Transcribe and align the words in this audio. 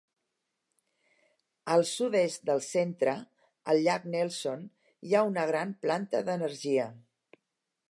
Al 1.73 1.85
sud-est 1.89 2.47
del 2.51 2.63
centre, 2.69 3.13
al 3.75 3.83
llac 3.89 4.09
Nelson 4.15 4.65
hi 5.11 5.15
ha 5.15 5.23
una 5.35 5.47
gran 5.53 5.77
planta 5.87 6.25
d'energia. 6.31 6.91